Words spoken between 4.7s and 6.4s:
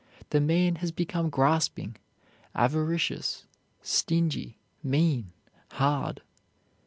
mean, hard.